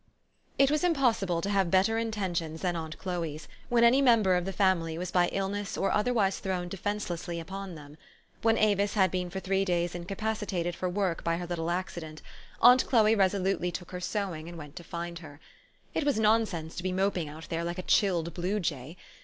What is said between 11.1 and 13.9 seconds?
by her little accident, aunt Chloe resolutely THE STORY OF AVIS.